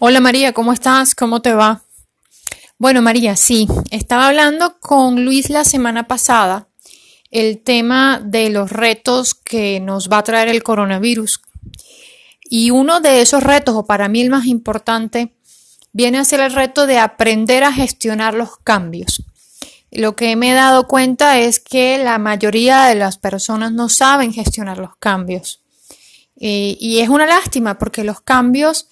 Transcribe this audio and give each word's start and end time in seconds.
Hola 0.00 0.18
María, 0.20 0.52
¿cómo 0.52 0.72
estás? 0.72 1.14
¿Cómo 1.14 1.40
te 1.40 1.54
va? 1.54 1.84
Bueno 2.78 3.00
María, 3.00 3.36
sí, 3.36 3.68
estaba 3.92 4.26
hablando 4.26 4.80
con 4.80 5.24
Luis 5.24 5.50
la 5.50 5.64
semana 5.64 6.08
pasada 6.08 6.66
el 7.30 7.62
tema 7.62 8.20
de 8.22 8.50
los 8.50 8.72
retos 8.72 9.34
que 9.34 9.78
nos 9.78 10.08
va 10.08 10.18
a 10.18 10.24
traer 10.24 10.48
el 10.48 10.64
coronavirus. 10.64 11.40
Y 12.42 12.72
uno 12.72 13.00
de 13.00 13.22
esos 13.22 13.44
retos, 13.44 13.76
o 13.76 13.86
para 13.86 14.08
mí 14.08 14.20
el 14.20 14.30
más 14.30 14.46
importante, 14.46 15.32
viene 15.92 16.18
a 16.18 16.24
ser 16.24 16.40
el 16.40 16.52
reto 16.52 16.88
de 16.88 16.98
aprender 16.98 17.62
a 17.62 17.72
gestionar 17.72 18.34
los 18.34 18.56
cambios. 18.58 19.22
Lo 19.92 20.16
que 20.16 20.34
me 20.34 20.50
he 20.50 20.54
dado 20.54 20.88
cuenta 20.88 21.38
es 21.38 21.60
que 21.60 21.98
la 21.98 22.18
mayoría 22.18 22.86
de 22.86 22.96
las 22.96 23.16
personas 23.16 23.70
no 23.70 23.88
saben 23.88 24.32
gestionar 24.32 24.78
los 24.78 24.96
cambios. 24.96 25.60
Eh, 26.40 26.76
y 26.80 26.98
es 26.98 27.08
una 27.08 27.26
lástima 27.26 27.78
porque 27.78 28.02
los 28.02 28.20
cambios 28.20 28.88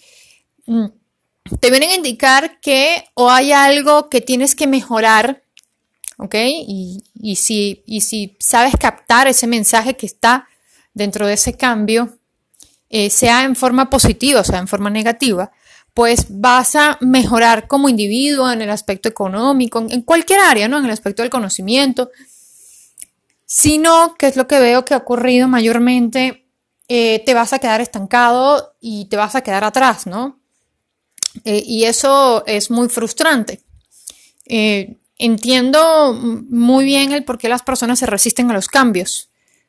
te 0.64 1.70
vienen 1.70 1.90
a 1.90 1.94
indicar 1.94 2.60
que 2.60 3.04
o 3.14 3.30
hay 3.30 3.52
algo 3.52 4.08
que 4.08 4.20
tienes 4.20 4.54
que 4.54 4.66
mejorar, 4.66 5.42
¿ok? 6.18 6.34
Y, 6.36 7.36
si, 7.36 7.82
y 7.86 8.02
si 8.02 8.36
sabes 8.38 8.74
captar 8.78 9.26
ese 9.28 9.46
mensaje 9.46 9.96
que 9.96 10.06
está 10.06 10.48
dentro 10.94 11.26
de 11.26 11.34
ese 11.34 11.56
cambio, 11.56 12.16
eh, 12.90 13.10
sea 13.10 13.44
en 13.44 13.56
forma 13.56 13.88
positiva 13.88 14.40
o 14.40 14.44
sea 14.44 14.58
en 14.58 14.68
forma 14.68 14.90
negativa, 14.90 15.50
pues 15.94 16.26
vas 16.28 16.76
a 16.76 16.98
mejorar 17.00 17.68
como 17.68 17.88
individuo 17.88 18.50
en 18.50 18.62
el 18.62 18.70
aspecto 18.70 19.08
económico, 19.08 19.84
en 19.88 20.02
cualquier 20.02 20.40
área, 20.40 20.68
¿no? 20.68 20.78
En 20.78 20.84
el 20.86 20.90
aspecto 20.90 21.22
del 21.22 21.30
conocimiento. 21.30 22.10
Sino, 23.44 24.14
que 24.18 24.28
es 24.28 24.36
lo 24.36 24.48
que 24.48 24.58
veo 24.58 24.84
que 24.84 24.94
ha 24.94 24.98
ocurrido 24.98 25.48
mayormente, 25.48 26.46
eh, 26.88 27.22
te 27.26 27.34
vas 27.34 27.52
a 27.52 27.58
quedar 27.58 27.82
estancado 27.82 28.74
y 28.80 29.06
te 29.06 29.16
vas 29.16 29.34
a 29.34 29.42
quedar 29.42 29.64
atrás, 29.64 30.06
¿no? 30.06 30.41
Eh, 31.44 31.62
y 31.66 31.84
eso 31.84 32.44
es 32.46 32.70
muy 32.70 32.88
frustrante. 32.88 33.60
Eh, 34.46 34.96
entiendo 35.18 36.12
muy 36.14 36.84
bien 36.84 37.12
el 37.12 37.24
por 37.24 37.38
qué 37.38 37.48
las 37.48 37.62
personas 37.62 37.98
se 37.98 38.06
resisten 38.06 38.50
a 38.50 38.54
los 38.54 38.68
cambios. 38.68 39.28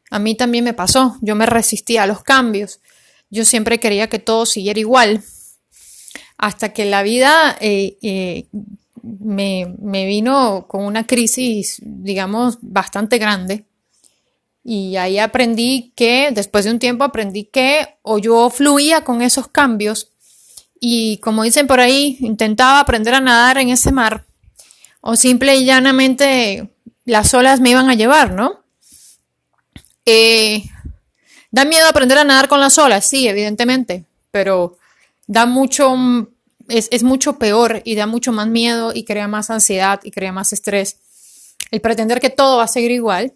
A 0.09 0.19
mí 0.19 0.35
también 0.35 0.63
me 0.63 0.73
pasó, 0.73 1.17
yo 1.21 1.35
me 1.35 1.45
resistía 1.45 2.03
a 2.03 2.07
los 2.07 2.23
cambios. 2.23 2.79
Yo 3.29 3.45
siempre 3.45 3.79
quería 3.79 4.09
que 4.09 4.19
todo 4.19 4.45
siguiera 4.45 4.79
igual. 4.79 5.23
Hasta 6.37 6.73
que 6.73 6.85
la 6.85 7.03
vida 7.03 7.57
eh, 7.61 8.45
me, 9.01 9.73
me 9.79 10.05
vino 10.05 10.65
con 10.67 10.83
una 10.83 11.07
crisis, 11.07 11.79
digamos, 11.81 12.57
bastante 12.61 13.17
grande. 13.17 13.65
Y 14.63 14.95
ahí 14.95 15.19
aprendí 15.19 15.91
que, 15.95 16.29
después 16.31 16.65
de 16.65 16.71
un 16.71 16.79
tiempo, 16.79 17.03
aprendí 17.03 17.45
que 17.45 17.97
o 18.01 18.17
yo 18.17 18.49
fluía 18.49 19.03
con 19.03 19.21
esos 19.21 19.47
cambios 19.47 20.12
y 20.85 21.15
como 21.19 21.43
dicen 21.43 21.65
por 21.65 21.79
ahí, 21.79 22.17
intentaba 22.19 22.81
aprender 22.81 23.13
a 23.13 23.21
nadar 23.21 23.57
en 23.57 23.69
ese 23.69 23.93
mar 23.93 24.25
o 24.99 25.15
simple 25.15 25.55
y 25.55 25.63
llanamente 25.63 26.73
las 27.05 27.33
olas 27.33 27.61
me 27.61 27.69
iban 27.69 27.89
a 27.89 27.93
llevar, 27.93 28.33
¿no? 28.33 28.59
Eh, 30.05 30.61
da 31.51 31.63
miedo 31.63 31.87
aprender 31.87 32.17
a 32.17 32.25
nadar 32.25 32.49
con 32.49 32.59
las 32.59 32.77
olas, 32.77 33.05
sí, 33.05 33.29
evidentemente, 33.29 34.03
pero 34.29 34.77
da 35.25 35.45
mucho, 35.45 35.95
es, 36.67 36.89
es 36.91 37.03
mucho 37.03 37.39
peor 37.39 37.81
y 37.85 37.95
da 37.95 38.05
mucho 38.05 38.33
más 38.33 38.47
miedo 38.47 38.91
y 38.93 39.05
crea 39.05 39.29
más 39.29 39.51
ansiedad 39.51 40.01
y 40.03 40.11
crea 40.11 40.33
más 40.33 40.51
estrés. 40.51 40.97
El 41.71 41.79
pretender 41.79 42.19
que 42.19 42.29
todo 42.29 42.57
va 42.57 42.65
a 42.65 42.67
seguir 42.67 42.91
igual, 42.91 43.31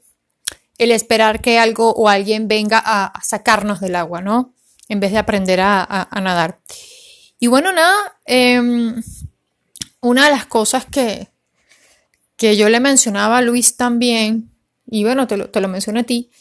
el 0.77 0.91
esperar 0.91 1.39
que 1.39 1.59
algo 1.59 1.93
o 1.93 2.09
alguien 2.09 2.49
venga 2.49 2.83
a, 2.85 3.13
sacarnos 3.23 3.79
del 3.79 3.95
agua, 3.95 4.19
¿no? 4.19 4.53
En 4.89 4.99
vez 4.99 5.13
de 5.13 5.17
aprender 5.17 5.61
a, 5.61 5.85
a 5.87 6.19
nadar. 6.19 6.59
Y 7.39 7.47
bueno, 7.47 7.71
nada, 7.71 8.17
em, 8.25 9.01
una 10.01 10.25
de 10.25 10.31
las 10.31 10.45
cosas 10.45 10.85
que, 10.85 11.29
que 12.35 12.57
yo 12.57 12.69
le 12.69 12.79
mencionaba 12.79 13.37
a 13.37 13.41
Luis 13.41 13.77
también, 13.77 14.51
y 14.89 15.03
bueno, 15.03 15.27
te 15.27 15.37
lo, 15.37 15.49
te 15.49 15.61
lo 15.61 15.67
menciono 15.67 15.99
a 15.99 16.03
ti, 16.03 16.31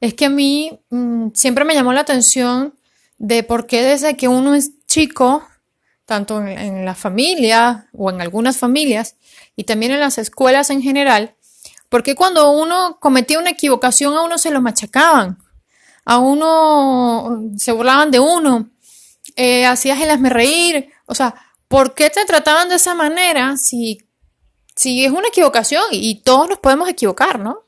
es 0.00 0.14
que 0.14 0.26
a 0.26 0.30
mí 0.30 0.80
mm, 0.90 1.28
siempre 1.34 1.64
me 1.64 1.74
llamó 1.74 1.92
la 1.92 2.00
atención 2.00 2.74
de 3.18 3.42
por 3.42 3.66
qué 3.66 3.82
desde 3.82 4.16
que 4.16 4.28
uno 4.28 4.54
es 4.54 4.72
chico, 4.86 5.46
tanto 6.04 6.40
en, 6.40 6.48
en, 6.48 6.84
la 6.84 6.94
familia 6.94 7.88
o 7.92 8.10
en 8.10 8.20
algunas 8.20 8.56
familias, 8.56 9.16
y 9.54 9.64
también 9.64 9.92
en 9.92 10.00
las 10.00 10.18
escuelas 10.18 10.70
en 10.70 10.82
general, 10.82 11.34
porque 11.88 12.14
cuando 12.14 12.50
uno 12.50 12.98
cometía 13.00 13.38
una 13.38 13.50
equivocación 13.50 14.14
a 14.14 14.22
uno 14.22 14.38
se 14.38 14.50
lo 14.50 14.60
machacaban, 14.60 15.38
a 16.04 16.18
uno 16.18 17.50
se 17.56 17.72
burlaban 17.72 18.10
de 18.10 18.20
uno, 18.20 18.70
eh, 19.42 19.64
hacías 19.64 19.98
el 20.02 20.10
hazme 20.10 20.28
reír, 20.28 20.90
o 21.06 21.14
sea, 21.14 21.34
¿por 21.66 21.94
qué 21.94 22.10
te 22.10 22.26
trataban 22.26 22.68
de 22.68 22.74
esa 22.74 22.94
manera 22.94 23.56
si, 23.56 23.96
si 24.76 25.02
es 25.02 25.12
una 25.12 25.28
equivocación 25.28 25.82
y, 25.92 26.16
todos 26.16 26.46
nos 26.46 26.58
podemos 26.58 26.90
equivocar, 26.90 27.38
¿no? 27.38 27.60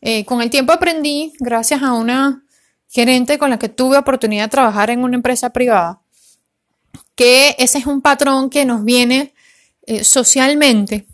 Eh, 0.00 0.24
con 0.24 0.42
el 0.42 0.50
tiempo 0.50 0.72
aprendí, 0.72 1.32
gracias 1.38 1.84
a 1.84 1.92
una 1.92 2.42
gerente 2.88 3.38
con 3.38 3.50
la 3.50 3.58
que 3.60 3.68
tuve 3.68 3.98
oportunidad 3.98 4.46
de 4.46 4.48
trabajar 4.48 4.90
en 4.90 5.04
una 5.04 5.14
empresa 5.14 5.50
privada, 5.50 6.00
que 7.14 7.54
ese 7.60 7.78
es 7.78 7.86
un 7.86 8.00
patrón 8.00 8.50
que 8.50 8.64
nos 8.64 8.82
viene 8.82 9.32
eh, 9.86 10.02
socialmente, 10.02 11.06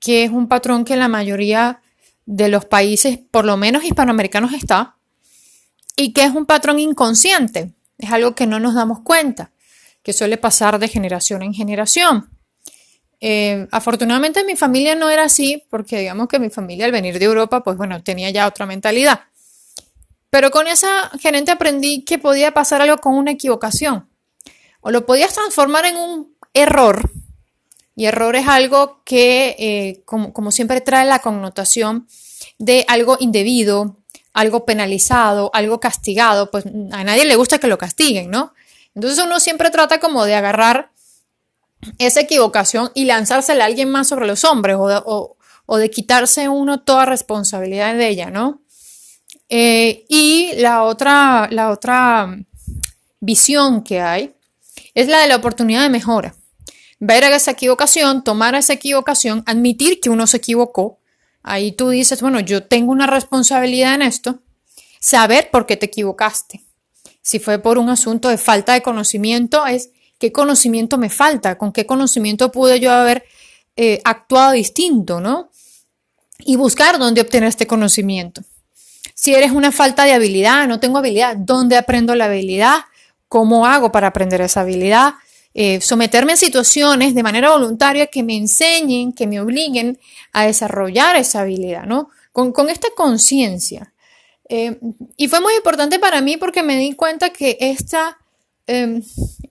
que 0.00 0.24
es 0.24 0.32
un 0.32 0.48
patrón 0.48 0.84
que 0.84 0.96
la 0.96 1.06
mayoría 1.06 1.82
de 2.26 2.48
los 2.48 2.64
países, 2.64 3.20
por 3.30 3.44
lo 3.44 3.56
menos 3.56 3.84
hispanoamericanos, 3.84 4.54
está, 4.54 4.96
y 5.94 6.12
que 6.12 6.24
es 6.24 6.34
un 6.34 6.46
patrón 6.46 6.80
inconsciente. 6.80 7.77
Es 7.98 8.10
algo 8.10 8.34
que 8.34 8.46
no 8.46 8.60
nos 8.60 8.74
damos 8.74 9.00
cuenta, 9.00 9.52
que 10.02 10.12
suele 10.12 10.38
pasar 10.38 10.78
de 10.78 10.88
generación 10.88 11.42
en 11.42 11.52
generación. 11.52 12.30
Eh, 13.20 13.66
afortunadamente 13.72 14.44
mi 14.44 14.54
familia 14.54 14.94
no 14.94 15.10
era 15.10 15.24
así, 15.24 15.64
porque 15.70 15.98
digamos 15.98 16.28
que 16.28 16.38
mi 16.38 16.50
familia 16.50 16.86
al 16.86 16.92
venir 16.92 17.18
de 17.18 17.24
Europa, 17.24 17.62
pues 17.62 17.76
bueno, 17.76 18.02
tenía 18.02 18.30
ya 18.30 18.46
otra 18.46 18.66
mentalidad. 18.66 19.22
Pero 20.30 20.50
con 20.50 20.66
esa 20.66 21.10
gerente 21.20 21.50
aprendí 21.50 22.04
que 22.04 22.18
podía 22.18 22.52
pasar 22.52 22.80
algo 22.82 22.98
con 22.98 23.14
una 23.14 23.32
equivocación. 23.32 24.08
O 24.80 24.90
lo 24.90 25.06
podías 25.06 25.34
transformar 25.34 25.86
en 25.86 25.96
un 25.96 26.36
error. 26.54 27.10
Y 27.96 28.06
error 28.06 28.36
es 28.36 28.46
algo 28.46 29.02
que, 29.04 29.56
eh, 29.58 30.02
como, 30.04 30.32
como 30.32 30.52
siempre, 30.52 30.80
trae 30.80 31.06
la 31.06 31.18
connotación 31.18 32.06
de 32.58 32.84
algo 32.88 33.16
indebido, 33.18 33.96
algo 34.32 34.64
penalizado, 34.64 35.50
algo 35.52 35.80
castigado, 35.80 36.50
pues 36.50 36.64
a 36.66 37.04
nadie 37.04 37.24
le 37.24 37.36
gusta 37.36 37.58
que 37.58 37.66
lo 37.66 37.78
castiguen, 37.78 38.30
¿no? 38.30 38.52
Entonces 38.94 39.24
uno 39.24 39.40
siempre 39.40 39.70
trata 39.70 40.00
como 40.00 40.24
de 40.24 40.34
agarrar 40.34 40.90
esa 41.98 42.20
equivocación 42.20 42.90
y 42.94 43.04
lanzársela 43.04 43.64
a 43.64 43.66
alguien 43.66 43.90
más 43.90 44.08
sobre 44.08 44.26
los 44.26 44.44
hombres 44.44 44.76
o 44.78 45.36
de, 45.78 45.90
quitarse 45.90 46.48
uno 46.48 46.80
toda 46.80 47.04
responsabilidad 47.04 47.94
de 47.94 48.08
ella, 48.08 48.30
¿no? 48.30 48.62
Eh, 49.48 50.04
y 50.08 50.52
la 50.56 50.82
otra, 50.82 51.48
la 51.50 51.70
otra 51.70 52.36
visión 53.20 53.82
que 53.82 54.00
hay 54.00 54.34
es 54.94 55.08
la 55.08 55.20
de 55.20 55.28
la 55.28 55.36
oportunidad 55.36 55.82
de 55.82 55.90
mejora. 55.90 56.34
Ver 57.00 57.24
esa 57.24 57.52
equivocación, 57.52 58.24
tomar 58.24 58.54
esa 58.54 58.72
equivocación, 58.72 59.44
admitir 59.46 60.00
que 60.00 60.10
uno 60.10 60.26
se 60.26 60.38
equivocó 60.38 60.97
Ahí 61.48 61.72
tú 61.72 61.88
dices, 61.88 62.20
bueno, 62.20 62.40
yo 62.40 62.64
tengo 62.64 62.92
una 62.92 63.06
responsabilidad 63.06 63.94
en 63.94 64.02
esto, 64.02 64.40
saber 65.00 65.50
por 65.50 65.64
qué 65.64 65.78
te 65.78 65.86
equivocaste. 65.86 66.62
Si 67.22 67.38
fue 67.38 67.58
por 67.58 67.78
un 67.78 67.88
asunto 67.88 68.28
de 68.28 68.36
falta 68.36 68.74
de 68.74 68.82
conocimiento, 68.82 69.66
es 69.66 69.88
qué 70.18 70.30
conocimiento 70.30 70.98
me 70.98 71.08
falta, 71.08 71.56
con 71.56 71.72
qué 71.72 71.86
conocimiento 71.86 72.52
pude 72.52 72.80
yo 72.80 72.92
haber 72.92 73.24
eh, 73.76 74.02
actuado 74.04 74.52
distinto, 74.52 75.20
¿no? 75.20 75.50
Y 76.40 76.56
buscar 76.56 76.98
dónde 76.98 77.22
obtener 77.22 77.48
este 77.48 77.66
conocimiento. 77.66 78.42
Si 79.14 79.34
eres 79.34 79.52
una 79.52 79.72
falta 79.72 80.04
de 80.04 80.12
habilidad, 80.12 80.68
no 80.68 80.80
tengo 80.80 80.98
habilidad, 80.98 81.34
¿dónde 81.34 81.78
aprendo 81.78 82.14
la 82.14 82.26
habilidad? 82.26 82.80
¿Cómo 83.26 83.66
hago 83.66 83.90
para 83.90 84.08
aprender 84.08 84.42
esa 84.42 84.60
habilidad? 84.60 85.14
Eh, 85.60 85.80
someterme 85.80 86.34
a 86.34 86.36
situaciones 86.36 87.16
de 87.16 87.22
manera 87.24 87.50
voluntaria 87.50 88.06
que 88.06 88.22
me 88.22 88.36
enseñen, 88.36 89.12
que 89.12 89.26
me 89.26 89.40
obliguen 89.40 89.98
a 90.32 90.46
desarrollar 90.46 91.16
esa 91.16 91.40
habilidad, 91.40 91.82
¿no? 91.82 92.10
Con, 92.30 92.70
esta 92.70 92.86
conciencia. 92.94 93.92
Eh, 94.48 94.78
y 95.16 95.26
fue 95.26 95.40
muy 95.40 95.56
importante 95.56 95.98
para 95.98 96.20
mí 96.20 96.36
porque 96.36 96.62
me 96.62 96.76
di 96.76 96.92
cuenta 96.92 97.30
que 97.30 97.56
esta, 97.58 98.18
em, 98.68 99.02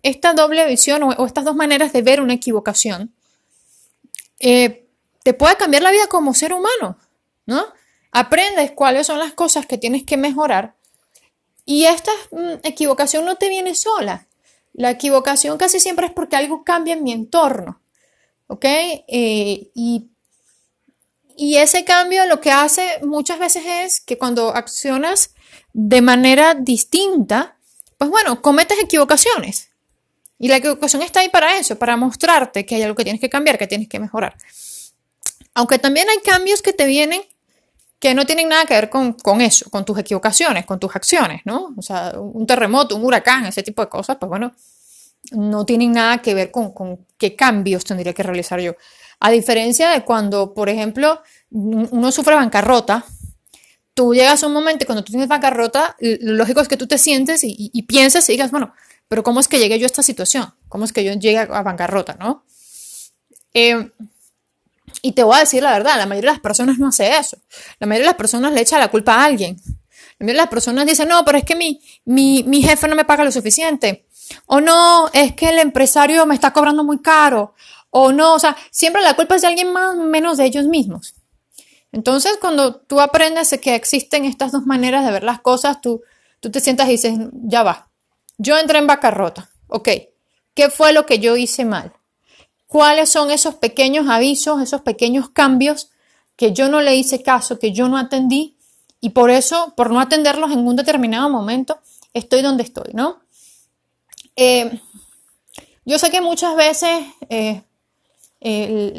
esta 0.02 0.32
doble 0.32 0.66
visión 0.68 1.04
o, 1.04 1.26
estas 1.26 1.44
dos 1.44 1.58
maneras 1.58 1.92
de 1.92 2.02
ver 2.02 2.22
una 2.22 2.36
equivocación 2.36 3.14
eh, 4.40 4.86
te 5.24 5.34
puede 5.34 5.58
cambiar 5.58 5.84
la 5.84 5.92
vida 5.92 6.08
como 6.08 6.34
ser 6.34 6.54
humano, 6.54 6.98
¿no? 7.46 7.66
Aprendes 8.14 8.72
cuáles 8.72 9.08
son 9.08 9.20
las 9.20 9.34
cosas 9.34 9.66
que 9.66 9.78
tienes 9.78 10.04
que 10.04 10.16
mejorar 10.16 10.74
y 11.66 11.84
esta 11.84 12.14
mm, 12.32 12.60
equivocación 12.64 13.26
no 13.26 13.36
te 13.36 13.50
viene 13.50 13.76
sola. 13.76 14.27
La 14.78 14.92
equivocación 14.92 15.58
casi 15.58 15.80
siempre 15.80 16.06
es 16.06 16.14
porque 16.14 16.36
algo 16.36 16.64
cambia 16.64 16.94
en 16.94 17.04
mi 17.04 17.12
entorno, 17.12 17.82
¿ok? 18.46 18.64
Eh, 18.64 19.72
y, 19.74 20.12
y 21.36 21.58
ese 21.58 21.84
cambio 21.84 22.28
lo 22.28 22.40
que 22.40 22.52
hace 22.52 23.00
muchas 23.02 23.40
veces 23.40 23.64
es 23.66 24.00
que 24.00 24.20
cuando 24.20 24.56
accionas 24.56 25.34
de 25.74 26.02
manera 26.02 26.54
distinta, 26.54 27.58
pues 27.98 28.12
bueno, 28.12 28.44
cometes 28.44 28.78
equivocaciones. 28.80 29.72
Y 30.38 30.48
la 30.48 30.58
equivocación 30.58 31.02
está 31.02 31.22
ahí 31.22 31.30
para 31.30 31.58
eso, 31.58 31.80
para 31.80 31.98
mostrarte 31.98 32.68
que 32.68 32.76
hay 32.76 32.84
algo 32.84 32.96
que 32.96 33.04
tienes 33.04 33.20
que 33.20 33.32
cambiar, 33.32 33.58
que 33.58 33.66
tienes 33.66 33.90
que 33.90 34.00
mejorar. 34.00 34.38
Aunque 35.56 35.80
también 35.80 36.08
hay 36.08 36.20
cambios 36.20 36.62
que 36.62 36.72
te 36.72 36.86
vienen 36.86 37.24
que 38.00 38.14
no 38.14 38.26
tienen 38.26 38.50
nada 38.50 38.66
que 38.66 38.76
ver 38.76 38.90
con, 38.90 39.16
eso, 39.42 39.70
con 39.70 39.84
tus 39.84 39.98
equivocaciones, 39.98 40.66
con 40.66 40.80
tus 40.80 40.96
acciones, 40.96 41.42
¿no? 41.46 41.74
O 41.76 41.82
sea, 41.82 42.14
un 42.20 42.46
terremoto, 42.46 42.96
un 42.96 43.06
huracán, 43.06 43.46
ese 43.46 43.64
tipo 43.64 43.82
de 43.82 43.90
cosas, 43.90 44.18
pues 44.20 44.30
bueno, 44.30 44.54
no 45.32 45.66
tienen 45.66 45.94
nada 45.94 46.20
que 46.20 46.34
ver 46.34 46.52
con, 46.52 46.72
con 46.74 47.06
qué 47.18 47.36
cambios 47.36 47.84
tendría 47.84 48.14
que 48.14 48.24
realizar 48.24 48.60
yo. 48.60 48.76
A 49.20 49.32
diferencia 49.32 49.90
de 49.90 50.06
cuando, 50.06 50.54
por 50.54 50.70
ejemplo, 50.70 51.22
uno 51.50 52.12
sufre 52.12 52.36
bancarrota, 52.36 53.04
tú 53.96 54.14
llegas 54.14 54.44
a 54.44 54.48
un 54.48 54.54
momento 54.54 54.86
cuando 54.86 55.04
tú 55.04 55.12
tienes 55.12 55.28
bancarrota, 55.28 55.96
lo 56.00 56.34
lógico 56.34 56.62
es 56.62 56.68
que 56.68 56.78
tú 56.78 56.86
te 56.86 57.00
sientes 57.00 57.44
y, 57.44 57.56
y, 57.58 57.82
pienses 57.84 58.30
y 58.30 58.34
digas, 58.34 58.52
bueno, 58.52 58.74
pero 59.08 59.24
¿cómo 59.24 59.40
es 59.40 59.48
que 59.48 59.58
llegué 59.58 59.80
yo 59.80 59.86
a 59.86 59.88
esta 59.88 60.04
situación? 60.04 60.54
¿Cómo 60.70 60.86
es 60.86 60.94
que 60.94 61.04
yo 61.04 61.14
llegué 61.14 61.40
a 61.40 61.64
bancarrota, 61.64 62.16
no? 62.20 62.44
Eh, 63.56 63.90
y 65.08 65.14
te 65.14 65.24
voy 65.24 65.38
a 65.38 65.40
decir 65.40 65.64
la 65.64 65.72
verdad, 65.72 65.96
la 65.98 66.06
mayoría 66.06 66.32
de 66.32 66.36
las 66.36 66.42
personas 66.42 66.78
no 66.78 66.90
hace 66.90 67.18
eso. 67.18 67.38
La 67.80 67.88
mayoría 67.88 68.08
de 68.08 68.12
las 68.12 68.18
personas 68.18 68.52
le 68.52 68.60
echa 68.60 68.78
la 68.78 68.90
culpa 68.90 69.16
a 69.16 69.24
alguien. 69.24 69.56
La 70.20 70.26
mayoría 70.26 70.42
de 70.42 70.46
las 70.46 70.50
personas 70.50 70.86
dicen, 70.86 71.08
no, 71.08 71.24
pero 71.24 71.38
es 71.38 71.46
que 71.46 71.56
mi, 71.56 71.82
mi, 72.04 72.44
mi 72.44 72.62
jefe 72.62 72.90
no 72.90 72.96
me 72.96 73.06
paga 73.06 73.24
lo 73.24 73.32
suficiente. 73.32 74.06
O 74.48 74.60
no, 74.60 75.10
es 75.14 75.34
que 75.34 75.48
el 75.48 75.60
empresario 75.60 76.26
me 76.26 76.36
está 76.36 76.52
cobrando 76.52 76.84
muy 76.84 77.02
caro. 77.02 77.54
O 77.90 78.12
no, 78.12 78.34
o 78.34 78.40
sea, 78.40 78.58
siempre 78.70 79.02
la 79.02 79.14
culpa 79.14 79.36
es 79.36 79.44
de 79.44 79.48
alguien 79.48 79.72
más, 79.72 79.96
menos 79.96 80.36
de 80.36 80.44
ellos 80.44 80.66
mismos. 80.66 81.16
Entonces, 81.94 82.38
cuando 82.42 82.76
tú 82.76 83.00
aprendes 83.00 83.58
que 83.62 83.76
existen 83.76 84.26
estas 84.26 84.52
dos 84.52 84.66
maneras 84.66 85.06
de 85.06 85.12
ver 85.14 85.24
las 85.24 85.40
cosas, 85.40 85.80
tú, 85.80 86.02
tú 86.42 86.52
te 86.52 86.60
sientas 86.60 86.90
y 86.90 86.92
dices, 86.92 87.18
ya 87.32 87.64
va, 87.64 87.90
yo 88.38 88.58
entré 88.58 88.80
en 88.80 88.88
bancarrota, 88.88 89.50
ok, 89.68 89.90
¿qué 90.54 90.70
fue 90.70 90.92
lo 90.92 91.06
que 91.06 91.20
yo 91.20 91.38
hice 91.38 91.64
mal? 91.64 91.94
¿Cuáles 92.68 93.10
son 93.10 93.32
esos 93.32 93.56
pequeños 93.56 94.08
avisos, 94.10 94.62
esos 94.62 94.82
pequeños 94.82 95.30
cambios 95.30 95.90
que 96.36 96.54
yo 96.54 96.70
no 96.70 96.82
le 96.82 96.96
hice 96.96 97.24
caso, 97.24 97.58
que 97.60 97.72
yo 97.72 97.88
no 97.88 97.98
atendí 97.98 98.58
y 99.02 99.10
por 99.10 99.32
eso, 99.32 99.74
por 99.76 99.90
no 99.90 100.00
atenderlos 100.00 100.52
en 100.52 100.68
un 100.68 100.76
determinado 100.76 101.30
momento, 101.30 101.80
estoy 102.14 102.42
donde 102.42 102.64
estoy, 102.64 102.94
¿no? 102.94 103.20
Eh, 104.36 104.80
yo 105.86 105.98
sé 105.98 106.12
que 106.12 106.22
muchas 106.22 106.56
veces 106.56 107.06
eh, 107.30 107.64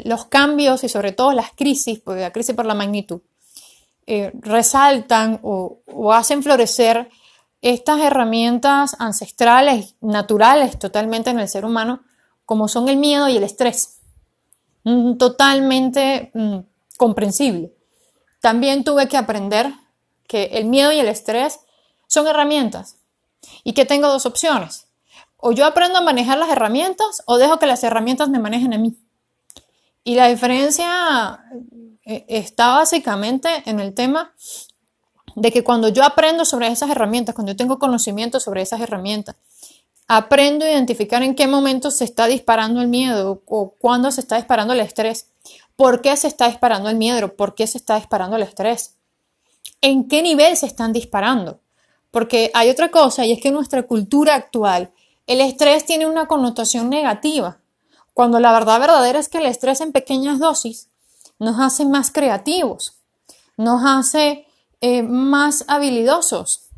los 0.05 0.25
cambios 0.25 0.83
y 0.83 0.89
sobre 0.89 1.11
todo 1.11 1.31
las 1.31 1.51
crisis, 1.51 1.99
porque 1.99 2.21
la 2.21 2.31
crisis 2.31 2.55
por 2.55 2.65
la 2.65 2.73
magnitud, 2.73 3.21
eh, 4.11 4.31
resaltan 4.33 5.39
o, 5.43 5.83
hacen 6.11 6.41
florecer 6.41 7.11
estas 7.61 8.01
herramientas 8.01 8.95
ancestrales, 8.97 9.93
naturales 10.01 10.79
totalmente 10.79 11.29
en 11.29 11.39
el 11.39 11.47
ser 11.47 11.63
humano, 11.63 12.01
como 12.49 12.67
son 12.67 12.89
el 12.89 12.97
miedo 12.97 13.29
y 13.29 13.37
el 13.37 13.43
estrés. 13.43 13.99
Mm, 14.83 15.17
totalmente 15.17 16.31
mm, 16.33 16.57
comprensible. 16.97 17.75
También 18.41 18.83
tuve 18.83 19.07
que 19.07 19.17
aprender 19.17 19.71
que 20.27 20.45
el 20.53 20.65
miedo 20.65 20.91
y 20.91 20.97
el 20.97 21.09
estrés 21.09 21.59
son 22.07 22.25
herramientas 22.25 22.95
y 23.63 23.73
que 23.73 23.85
tengo 23.85 24.07
dos 24.07 24.25
opciones. 24.25 24.87
O 25.37 25.51
yo 25.51 25.63
aprendo 25.63 25.99
a 25.99 26.01
manejar 26.01 26.39
las 26.39 26.49
herramientas 26.49 27.21
o 27.27 27.37
dejo 27.37 27.59
que 27.59 27.67
las 27.67 27.83
herramientas 27.83 28.29
me 28.29 28.39
manejen 28.39 28.73
a 28.73 28.79
mí. 28.79 28.97
Y 30.03 30.15
la 30.15 30.27
diferencia 30.27 31.45
eh, 32.03 32.25
está 32.29 32.69
básicamente 32.69 33.61
en 33.67 33.79
el 33.79 33.93
tema 33.93 34.33
de 35.35 35.51
que 35.51 35.63
cuando 35.63 35.89
yo 35.89 36.03
aprendo 36.03 36.45
sobre 36.45 36.69
esas 36.69 36.89
herramientas, 36.89 37.35
cuando 37.35 37.51
yo 37.51 37.57
tengo 37.57 37.77
conocimiento 37.77 38.39
sobre 38.39 38.63
esas 38.63 38.81
herramientas, 38.81 39.35
aprendo 40.09 40.65
a 40.65 40.71
identificar 40.71 41.23
en 41.23 41.35
qué 41.35 41.47
momento 41.47 41.91
se 41.91 42.03
está 42.03 42.25
disparando 42.27 42.81
el 42.81 42.87
miedo 42.89 43.41
o 43.45 43.75
cuándo 43.79 44.11
se 44.11 44.19
está 44.19 44.35
disparando 44.35 44.73
el 44.73 44.81
estrés, 44.81 45.29
por 45.77 46.01
qué 46.01 46.17
se 46.17 46.27
está 46.27 46.49
disparando 46.49 46.89
el 46.89 46.97
miedo, 46.97 47.37
por 47.37 47.55
qué 47.55 47.67
se 47.67 47.77
está 47.77 47.95
disparando 47.95 48.35
el 48.35 48.41
estrés, 48.41 48.95
en 49.79 50.07
qué 50.07 50.21
nivel 50.21 50.57
se 50.57 50.65
están 50.65 50.91
disparando. 50.91 51.61
Porque 52.11 52.49
hay 52.55 52.69
otra 52.69 52.89
cosa 52.89 53.25
y 53.25 53.31
es 53.31 53.39
que 53.39 53.49
en 53.49 53.53
nuestra 53.53 53.83
cultura 53.83 54.35
actual 54.35 54.91
el 55.27 55.41
estrés 55.41 55.85
tiene 55.85 56.07
una 56.07 56.25
connotación 56.25 56.89
negativa 56.89 57.59
cuando 58.19 58.39
la 58.39 58.51
verdad 58.51 58.81
verdadera 58.81 59.19
es 59.19 59.29
que 59.29 59.37
el 59.37 59.45
estrés 59.45 59.79
en 59.79 59.93
pequeñas 59.93 60.39
dosis 60.39 60.89
nos 61.37 61.59
hace 61.59 61.85
más 61.85 62.11
creativos, 62.11 62.97
nos 63.55 63.81
hace 63.85 64.45
eh, 64.81 65.03
más 65.03 65.63
habilidosos. 65.67 66.68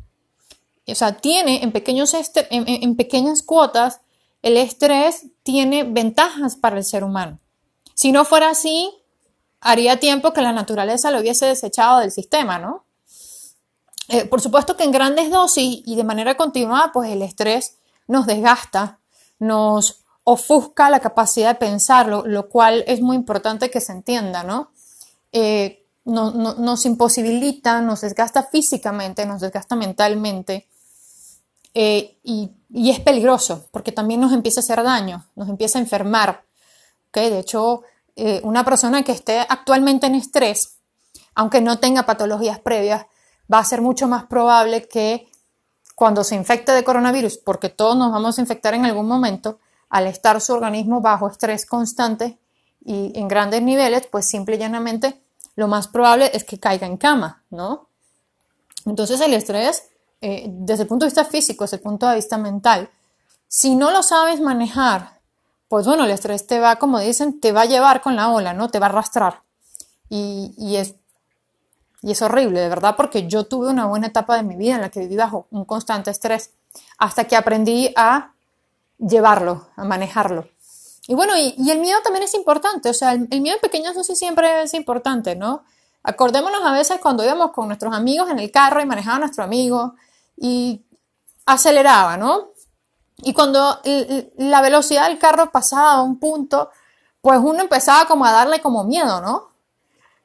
O 0.86 0.94
sea, 0.94 1.16
tiene 1.18 1.62
en, 1.62 1.72
pequeños 1.72 2.14
en, 2.50 2.96
pequeñas 2.96 3.42
cuotas, 3.42 4.00
el 4.42 4.56
estrés 4.56 5.26
tiene 5.44 5.84
ventajas 5.84 6.56
para 6.56 6.76
el 6.76 6.84
ser 6.84 7.04
humano. 7.04 7.38
Si 7.94 8.10
no 8.10 8.24
fuera 8.24 8.50
así, 8.50 8.92
haría 9.60 10.00
tiempo 10.00 10.32
que 10.32 10.40
la 10.40 10.52
naturaleza 10.52 11.10
lo 11.10 11.20
hubiese 11.20 11.46
desechado 11.46 12.00
del 12.00 12.10
sistema, 12.10 12.58
¿no? 12.58 12.84
Eh, 14.08 14.24
por 14.24 14.40
supuesto 14.40 14.76
que 14.76 14.82
en 14.82 14.90
grandes 14.90 15.30
dosis 15.30 15.82
y 15.86 15.94
de 15.94 16.04
manera 16.04 16.36
continuada, 16.36 16.90
pues 16.92 17.10
el 17.10 17.22
estrés 17.22 17.76
nos 18.08 18.26
desgasta, 18.26 18.98
nos 19.38 20.00
ofusca 20.24 20.90
la 20.90 20.98
capacidad 20.98 21.50
de 21.50 21.54
pensarlo, 21.54 22.24
lo 22.26 22.48
cual 22.48 22.84
es 22.88 23.00
muy 23.00 23.14
importante 23.14 23.70
que 23.70 23.80
se 23.80 23.92
entienda, 23.92 24.42
¿no? 24.42 24.72
Eh, 25.30 25.86
nos 26.04 26.84
imposibilita, 26.84 27.80
nos 27.80 28.00
desgasta 28.00 28.42
físicamente, 28.42 29.24
nos 29.24 29.40
desgasta 29.40 29.76
mentalmente 29.76 30.66
eh, 31.74 32.18
y, 32.22 32.50
es 32.74 33.00
peligroso 33.00 33.66
porque 33.70 33.92
también 33.92 34.20
nos 34.20 34.32
empieza 34.32 34.60
a 34.60 34.62
hacer 34.62 34.82
daño, 34.82 35.26
nos 35.36 35.48
empieza 35.48 35.78
a 35.78 35.82
enfermar. 35.82 36.44
¿okay? 37.08 37.30
De 37.30 37.38
hecho, 37.38 37.82
eh, 38.16 38.40
una 38.44 38.64
persona 38.64 39.02
que 39.02 39.12
esté 39.12 39.40
actualmente 39.40 40.06
en 40.06 40.14
estrés, 40.14 40.78
aunque 41.34 41.60
no 41.60 41.78
tenga 41.78 42.04
patologías 42.04 42.58
previas, 42.60 43.06
va 43.52 43.58
a 43.58 43.64
ser 43.64 43.82
mucho 43.82 44.08
más 44.08 44.24
probable 44.24 44.88
que 44.88 45.28
cuando 45.94 46.24
se 46.24 46.34
infecte 46.34 46.72
de 46.72 46.84
coronavirus, 46.84 47.38
porque 47.38 47.68
todos 47.68 47.96
nos 47.96 48.10
vamos 48.12 48.38
a 48.38 48.40
infectar 48.40 48.74
en 48.74 48.86
algún 48.86 49.06
momento, 49.06 49.58
al 49.88 50.06
estar 50.06 50.40
su 50.40 50.52
organismo 50.54 51.00
bajo 51.00 51.28
estrés 51.28 51.66
constante 51.66 52.38
y 52.84 53.12
en 53.18 53.28
grandes 53.28 53.62
niveles, 53.62 54.06
pues 54.10 54.26
simple 54.26 54.56
y 54.56 54.58
llanamente 54.58 55.22
lo 55.54 55.68
más 55.68 55.88
probable 55.88 56.30
es 56.32 56.44
que 56.44 56.58
caiga 56.58 56.86
en 56.86 56.96
cama, 56.96 57.44
¿no? 57.50 57.88
Entonces 58.86 59.20
el 59.20 59.34
estrés, 59.34 59.84
eh, 60.22 60.46
desde 60.48 60.84
el 60.84 60.88
punto 60.88 61.04
de 61.04 61.08
vista 61.08 61.24
físico, 61.24 61.64
desde 61.64 61.78
el 61.78 61.82
punto 61.82 62.08
de 62.08 62.14
vista 62.14 62.38
mental, 62.38 62.88
si 63.48 63.74
no 63.74 63.90
lo 63.90 64.02
sabes 64.02 64.40
manejar, 64.40 65.20
pues 65.68 65.84
bueno, 65.84 66.04
el 66.04 66.10
estrés 66.10 66.46
te 66.46 66.58
va, 66.58 66.76
como 66.76 67.00
dicen, 67.00 67.40
te 67.40 67.50
va 67.50 67.62
a 67.62 67.66
llevar 67.66 68.00
con 68.00 68.14
la 68.14 68.30
ola, 68.30 68.54
¿no? 68.54 68.70
Te 68.70 68.78
va 68.78 68.86
a 68.86 68.88
arrastrar. 68.90 69.42
Y, 70.08 70.76
es, 70.76 72.22
horrible, 72.22 72.60
de 72.60 72.68
verdad, 72.68 72.94
porque 72.96 73.26
yo 73.26 73.44
tuve 73.44 73.68
una 73.68 73.86
buena 73.86 74.06
etapa 74.06 74.36
de 74.36 74.42
mi 74.42 74.54
vida 74.54 74.76
en 74.76 74.82
la 74.82 74.90
que 74.90 75.00
viví 75.00 75.16
bajo 75.16 75.48
un 75.50 75.64
constante 75.64 76.10
estrés, 76.10 76.50
hasta 76.98 77.24
que 77.24 77.36
aprendí 77.36 77.92
a 77.96 78.32
llevarlo, 78.98 79.68
a 79.74 79.84
manejarlo. 79.84 80.48
Y 81.08 81.14
bueno, 81.14 81.34
y, 81.36 81.70
el 81.70 81.78
miedo 81.80 81.98
también 82.04 82.22
es 82.22 82.34
importante, 82.34 82.90
o 82.90 82.94
sea, 82.94 83.12
el, 83.12 83.40
miedo 83.40 83.56
en 83.56 83.60
pequeñas 83.60 83.94
dosis 83.94 84.18
siempre 84.18 84.62
es 84.62 84.74
importante, 84.74 85.34
¿no? 85.34 85.64
Acordémonos 86.02 86.62
a 86.64 86.72
veces 86.72 87.00
cuando 87.00 87.24
íbamos 87.24 87.52
con 87.52 87.66
nuestros 87.66 87.94
amigos 87.94 88.30
en 88.30 88.38
el 88.38 88.50
carro 88.50 88.80
y 88.80 88.86
manejaba 88.86 89.16
a 89.16 89.20
nuestro 89.20 89.42
amigo 89.42 89.94
y 90.36 90.84
aceleraba, 91.46 92.16
¿no? 92.16 92.52
Y 93.18 93.32
cuando 93.34 93.80
la 94.36 94.60
velocidad 94.60 95.08
del 95.08 95.18
carro 95.18 95.52
pasaba 95.52 95.92
a 95.92 96.02
un 96.02 96.18
punto, 96.18 96.70
pues 97.20 97.38
uno 97.40 97.60
empezaba 97.60 98.06
como 98.06 98.24
a 98.24 98.32
darle 98.32 98.60
como 98.60 98.84
miedo, 98.84 99.20
¿no? 99.20 99.50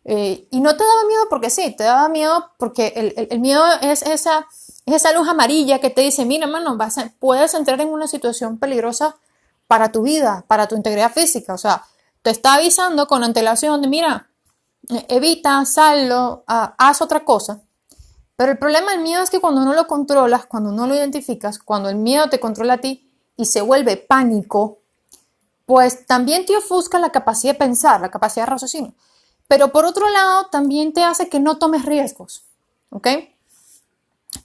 Eh, 0.10 0.48
y 0.52 0.62
no 0.62 0.76
te 0.76 0.84
daba 0.84 1.04
miedo 1.06 1.28
porque 1.30 1.50
sí, 1.50 1.76
te 1.76 1.84
daba 1.84 2.08
miedo 2.08 2.52
porque 2.58 3.28
el, 3.30 3.40
miedo 3.40 3.64
es 3.82 4.02
esa 4.04 4.48
es 4.86 4.94
esa 4.96 5.12
luz 5.12 5.28
amarilla 5.28 5.80
que 5.80 5.90
te 5.90 6.02
dice, 6.02 6.26
mira, 6.26 6.48
mano, 6.48 6.78
vas 6.78 6.96
puedes 7.20 7.54
entrar 7.54 7.82
en 7.82 7.90
una 7.90 8.08
situación 8.08 8.58
peligrosa 8.58 9.18
para 9.68 9.92
tu 9.92 10.04
vida, 10.04 10.46
para 10.48 10.68
tu 10.68 10.76
integridad 10.76 11.12
física. 11.12 11.54
O 11.54 11.58
sea, 11.58 11.84
te 12.22 12.32
está 12.32 12.54
avisando 12.54 13.06
con 13.06 13.24
antelación 13.24 13.82
de, 13.82 13.90
mira, 13.90 14.30
evita, 15.10 15.66
sallo, 15.66 16.46
haz 16.48 17.02
otra 17.02 17.26
cosa. 17.26 17.60
Pero 18.38 18.52
el 18.52 18.60
problema 18.60 18.92
del 18.92 19.02
miedo 19.02 19.24
es 19.24 19.32
que 19.32 19.42
cuando 19.42 19.66
no 19.66 19.74
lo 19.74 19.88
controlas, 19.88 20.46
cuando 20.46 20.72
no 20.72 20.86
lo 20.86 20.96
identificas, 20.96 21.58
cuando 21.58 21.90
el 21.90 21.96
miedo 21.96 22.30
te 22.30 22.40
controla 22.40 22.74
a 22.74 22.78
ti 22.78 23.12
y 23.36 23.46
se 23.46 23.62
vuelve 23.62 23.98
pánico, 23.98 24.78
pues 25.66 26.06
también 26.06 26.46
te 26.46 26.56
ofusca 26.56 27.00
la 27.00 27.12
capacidad 27.12 27.54
de 27.54 27.60
pensar, 27.60 28.00
la 28.00 28.12
capacidad 28.12 28.46
de 28.46 28.52
raciocinio. 28.52 28.94
Pero 29.48 29.72
por 29.72 29.86
otro 29.86 30.08
lado, 30.10 30.46
también 30.52 30.94
te 30.94 31.04
hace 31.04 31.30
que 31.30 31.40
no 31.40 31.58
tomes 31.58 31.84
riesgos. 31.84 32.44
¿Ok? 32.92 33.08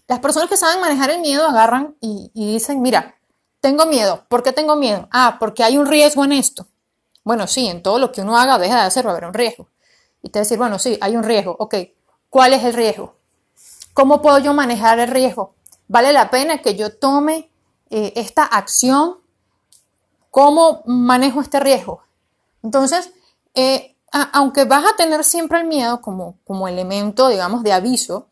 Las 0.08 0.20
personas 0.20 0.48
que 0.48 0.56
saben 0.56 0.80
manejar 0.80 1.10
el 1.10 1.20
miedo 1.20 1.46
agarran 1.46 1.94
y, 2.00 2.30
dicen, 2.34 2.80
mira, 2.80 3.16
tengo 3.60 3.84
miedo. 3.84 4.24
¿Por 4.28 4.42
qué 4.42 4.52
tengo 4.52 4.74
miedo? 4.74 5.06
Ah, 5.12 5.36
porque 5.38 5.64
hay 5.64 5.76
un 5.76 5.86
riesgo 5.86 6.24
en 6.24 6.32
esto. 6.32 6.66
Bueno, 7.24 7.46
sí, 7.46 7.68
en 7.68 7.82
todo 7.82 7.98
lo 7.98 8.10
que 8.10 8.22
uno 8.22 8.38
haga 8.38 8.58
deja 8.58 8.80
de 8.80 8.86
hacer 8.86 9.06
va 9.06 9.10
a 9.10 9.12
haber 9.12 9.26
un 9.26 9.34
riesgo. 9.34 9.68
Y 10.22 10.30
te 10.30 10.38
decir, 10.38 10.56
bueno, 10.56 10.78
sí, 10.78 10.96
hay 11.02 11.14
un 11.14 11.24
riesgo. 11.24 11.54
Ok, 11.58 11.74
¿cuál 12.30 12.54
es 12.54 12.64
el 12.64 12.72
riesgo? 12.72 13.21
¿Cómo 13.94 14.22
puedo 14.22 14.38
yo 14.38 14.54
manejar 14.54 14.98
el 14.98 15.08
riesgo? 15.08 15.54
¿Vale 15.88 16.12
la 16.12 16.30
pena 16.30 16.58
que 16.58 16.74
yo 16.76 16.96
tome 16.96 17.50
eh, 17.90 18.12
esta 18.16 18.44
acción 18.44 19.16
¿Cómo 20.32 20.82
manejo 20.86 21.42
este 21.42 21.60
riesgo? 21.60 22.00
Entonces, 22.62 23.12
eh, 23.54 23.96
aunque 24.32 24.64
vas 24.64 24.82
a 24.82 24.96
tener 24.96 25.24
siempre 25.24 25.60
el 25.60 25.66
miedo 25.66 26.00
como, 26.00 26.38
como 26.46 26.68
elemento, 26.68 27.28
digamos, 27.28 27.62
de 27.62 27.74
aviso, 27.74 28.28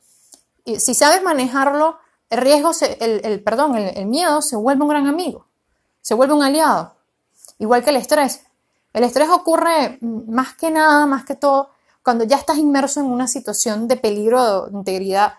si 0.64 0.94
sabes 0.94 1.22
manejarlo, 1.22 1.98
el 2.30 2.38
riesgo, 2.40 2.70
el, 3.00 3.42
perdón, 3.42 3.76
el, 3.76 4.06
miedo 4.06 4.40
se 4.40 4.56
vuelve 4.56 4.82
un 4.82 4.88
gran 4.88 5.06
amigo, 5.08 5.44
se 6.00 6.14
vuelve 6.14 6.32
un 6.32 6.42
aliado, 6.42 6.94
igual 7.58 7.84
que 7.84 7.90
el 7.90 7.96
estrés. 7.96 8.46
El 8.94 9.04
estrés 9.04 9.28
ocurre 9.28 9.98
más 10.00 10.54
que 10.54 10.70
nada, 10.70 11.04
más 11.04 11.26
que 11.26 11.34
todo, 11.34 11.68
cuando 12.02 12.24
ya 12.24 12.36
estás 12.36 12.56
inmerso 12.56 13.00
en 13.00 13.06
una 13.06 13.28
situación 13.28 13.88
de 13.88 13.98
peligro 13.98 14.68
de 14.68 14.78
integridad, 14.78 15.34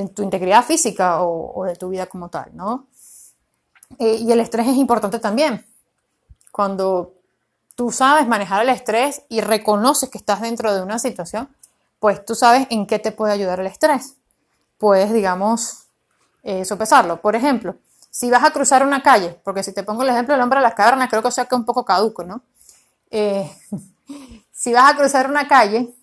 de 0.00 0.08
tu 0.08 0.22
integridad 0.22 0.64
física 0.64 1.22
o, 1.22 1.64
de 1.64 1.76
tu 1.76 1.88
vida 1.88 2.06
como 2.06 2.28
tal, 2.28 2.50
¿no? 2.54 2.86
Eh, 3.98 4.16
y 4.16 4.32
el 4.32 4.40
estrés 4.40 4.68
es 4.68 4.76
importante 4.76 5.18
también. 5.18 5.66
Cuando 6.52 7.14
tú 7.74 7.90
sabes 7.90 8.26
manejar 8.26 8.62
el 8.62 8.68
estrés 8.68 9.22
y 9.28 9.40
reconoces 9.40 10.10
que 10.10 10.18
estás 10.18 10.40
dentro 10.40 10.74
de 10.74 10.82
una 10.82 10.98
situación, 10.98 11.48
pues 11.98 12.24
tú 12.24 12.34
sabes 12.34 12.66
en 12.70 12.86
qué 12.86 12.98
te 12.98 13.12
puede 13.12 13.32
ayudar 13.32 13.60
el 13.60 13.66
estrés. 13.66 14.16
Puedes, 14.78 15.12
digamos, 15.12 15.86
eh, 16.42 16.64
sopesarlo. 16.64 17.20
Por 17.20 17.36
ejemplo, 17.36 17.76
si 18.10 18.30
vas 18.30 18.42
a 18.44 18.50
cruzar 18.50 18.84
una 18.84 19.02
calle, 19.02 19.38
porque 19.44 19.62
si 19.62 19.72
te 19.72 19.82
pongo 19.82 20.02
el 20.02 20.08
ejemplo 20.08 20.34
del 20.34 20.42
hombre 20.42 20.58
de 20.58 20.64
las 20.64 20.74
cavernas, 20.74 21.08
creo 21.08 21.22
que 21.22 21.30
sea 21.30 21.44
que 21.44 21.54
un 21.54 21.64
poco 21.64 21.84
caduco, 21.84 22.24
¿no? 22.24 22.42
Eh, 23.10 23.50
si 24.52 24.72
vas 24.72 24.92
a 24.92 24.96
cruzar 24.96 25.28
una 25.28 25.46
calle 25.46 25.94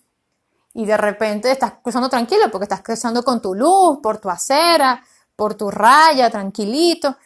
y 0.74 0.86
de 0.86 0.96
repente 0.96 1.50
estás 1.50 1.74
cruzando 1.82 2.08
tranquilo, 2.08 2.50
porque 2.50 2.64
estás 2.64 2.82
cruzando 2.82 3.22
con 3.22 3.40
tu 3.40 3.54
luz, 3.54 3.98
por 4.02 4.18
tu 4.18 4.30
acera, 4.30 5.02
por 5.34 5.54
tu 5.54 5.70
raya, 5.70 6.30
tranquilito, 6.30 7.16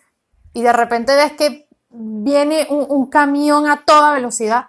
y 0.53 0.63
de 0.63 0.73
repente 0.73 1.15
ves 1.15 1.33
que 1.33 1.69
viene 1.91 2.67
un, 2.71 3.07
camión 3.07 3.67
a 3.67 3.85
toda 3.85 4.13
velocidad, 4.13 4.67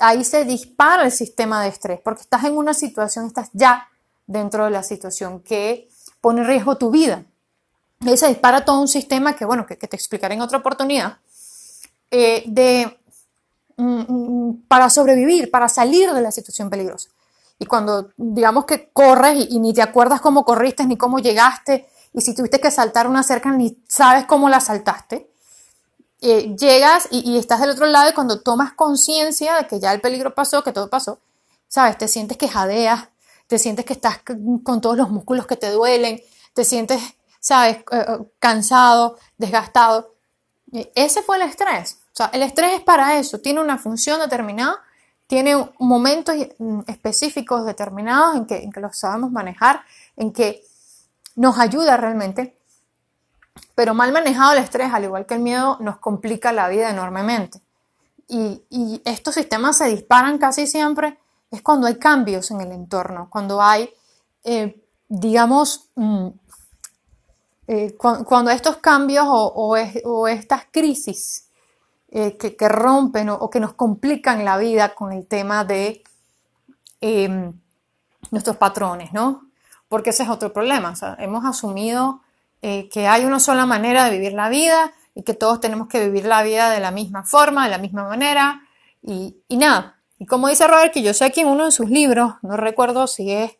ahí 0.00 0.24
se 0.24 0.44
dispara 0.44 1.04
el 1.04 1.12
sistema 1.12 1.62
de 1.62 1.68
estrés, 1.68 2.00
porque 2.02 2.22
estás 2.22 2.44
en 2.44 2.56
una 2.56 2.74
situación, 2.74 3.26
estás 3.26 3.50
ya 3.52 3.88
dentro 4.26 4.64
de 4.64 4.70
la 4.70 4.82
situación 4.82 5.40
que 5.40 5.88
pone 6.20 6.42
en 6.42 6.46
riesgo 6.46 6.76
tu 6.76 6.90
vida. 6.90 7.24
Y 8.00 8.16
se 8.16 8.28
dispara 8.28 8.64
todo 8.64 8.80
un 8.80 8.88
sistema 8.88 9.34
que, 9.36 9.44
bueno, 9.44 9.64
que, 9.66 9.76
te 9.76 9.96
explicaré 9.96 10.34
en 10.34 10.40
otra 10.40 10.58
oportunidad, 10.58 11.18
eh, 12.10 12.42
de, 12.46 12.98
mm, 13.76 14.00
mm, 14.08 14.62
para 14.66 14.90
sobrevivir, 14.90 15.50
para 15.50 15.68
salir 15.68 16.12
de 16.12 16.20
la 16.20 16.32
situación 16.32 16.68
peligrosa. 16.68 17.08
Y 17.62 17.66
cuando 17.66 18.10
digamos 18.16 18.64
que 18.64 18.90
corres 18.92 19.46
y, 19.48 19.60
ni 19.60 19.72
te 19.72 19.82
acuerdas 19.82 20.20
cómo 20.20 20.44
corriste, 20.44 20.84
ni 20.84 20.96
cómo 20.96 21.20
llegaste, 21.20 21.88
y 22.12 22.20
si 22.20 22.34
tuviste 22.34 22.60
que 22.60 22.72
saltar 22.72 23.06
una 23.06 23.22
cerca, 23.22 23.52
ni 23.52 23.80
sabes 23.86 24.24
cómo 24.26 24.48
la 24.48 24.58
saltaste, 24.58 25.30
eh, 26.20 26.56
llegas 26.58 27.06
y, 27.12 27.38
estás 27.38 27.60
del 27.60 27.70
otro 27.70 27.86
lado 27.86 28.10
y 28.10 28.14
cuando 28.14 28.40
tomas 28.40 28.72
conciencia 28.72 29.58
de 29.58 29.68
que 29.68 29.78
ya 29.78 29.92
el 29.92 30.00
peligro 30.00 30.34
pasó, 30.34 30.64
que 30.64 30.72
todo 30.72 30.90
pasó, 30.90 31.20
sabes, 31.68 31.96
te 31.98 32.08
sientes 32.08 32.36
que 32.36 32.48
jadeas, 32.48 33.10
te 33.46 33.60
sientes 33.60 33.84
que 33.84 33.92
estás 33.92 34.18
con 34.64 34.80
todos 34.80 34.96
los 34.96 35.10
músculos 35.10 35.46
que 35.46 35.54
te 35.54 35.70
duelen, 35.70 36.20
te 36.54 36.64
sientes, 36.64 37.00
sabes, 37.38 37.76
eh, 37.76 37.84
eh, 37.92 38.18
cansado, 38.40 39.18
desgastado. 39.38 40.16
Ese 40.96 41.22
fue 41.22 41.36
el 41.36 41.42
estrés. 41.42 41.98
O 42.12 42.16
sea, 42.16 42.26
el 42.32 42.42
estrés 42.42 42.72
es 42.72 42.80
para 42.80 43.18
eso, 43.18 43.38
tiene 43.38 43.60
una 43.60 43.78
función 43.78 44.18
determinada 44.18 44.80
tiene 45.32 45.66
momentos 45.78 46.34
específicos 46.86 47.64
determinados 47.64 48.36
en 48.36 48.44
que, 48.44 48.64
en 48.64 48.70
que 48.70 48.80
los 48.80 48.98
sabemos 48.98 49.32
manejar, 49.32 49.80
en 50.14 50.30
que 50.30 50.62
nos 51.36 51.58
ayuda 51.58 51.96
realmente, 51.96 52.54
pero 53.74 53.94
mal 53.94 54.12
manejado 54.12 54.52
el 54.52 54.58
estrés, 54.58 54.92
al 54.92 55.04
igual 55.04 55.24
que 55.24 55.32
el 55.32 55.40
miedo, 55.40 55.78
nos 55.80 55.96
complica 56.00 56.52
la 56.52 56.68
vida 56.68 56.90
enormemente. 56.90 57.62
Y, 58.28 59.00
estos 59.06 59.36
sistemas 59.36 59.78
se 59.78 59.86
disparan 59.86 60.36
casi 60.36 60.66
siempre 60.66 61.18
es 61.50 61.62
cuando 61.62 61.86
hay 61.86 61.94
cambios 61.94 62.50
en 62.50 62.60
el 62.60 62.70
entorno, 62.70 63.30
cuando 63.30 63.62
hay, 63.62 63.88
eh, 64.44 64.84
digamos, 65.08 65.88
mm, 65.94 66.28
eh, 67.68 67.96
cuando, 67.96 68.50
estos 68.50 68.76
cambios 68.76 69.24
o, 69.26 69.78
o 70.04 70.28
estas 70.28 70.66
crisis 70.70 71.46
eh, 72.14 72.36
que, 72.36 72.68
rompen 72.68 73.30
o, 73.30 73.48
que 73.48 73.58
nos 73.58 73.72
complican 73.72 74.44
la 74.44 74.58
vida 74.58 74.94
con 74.94 75.12
el 75.12 75.26
tema 75.26 75.64
de 75.64 76.04
em, 77.00 77.54
nuestros 78.30 78.58
patrones, 78.58 79.14
¿no? 79.14 79.46
Porque 79.88 80.10
ese 80.10 80.24
es 80.24 80.28
otro 80.28 80.52
problema. 80.52 80.92
hemos 81.16 81.46
asumido 81.46 82.20
eh, 82.60 82.90
que 82.90 83.08
hay 83.08 83.24
una 83.24 83.40
sola 83.40 83.64
manera 83.64 84.04
de 84.04 84.10
vivir 84.10 84.34
la 84.34 84.50
vida 84.50 84.92
y 85.14 85.22
que 85.22 85.32
todos 85.32 85.60
tenemos 85.60 85.88
que 85.88 86.04
vivir 86.04 86.26
la 86.26 86.42
vida 86.42 86.68
de 86.68 86.80
la 86.80 86.90
misma 86.90 87.24
forma, 87.24 87.64
de 87.64 87.70
la 87.70 87.78
misma 87.78 88.06
manera 88.06 88.60
y, 89.02 89.34
nada. 89.48 89.96
Y 90.18 90.26
como 90.26 90.48
dice 90.48 90.66
Robert, 90.66 90.92
que 90.92 91.02
yo 91.02 91.14
sé 91.14 91.32
que 91.32 91.40
en 91.40 91.48
uno 91.48 91.64
de 91.64 91.72
sus 91.72 91.88
libros, 91.88 92.34
no 92.42 92.58
recuerdo 92.58 93.06
si 93.06 93.32
es 93.32 93.52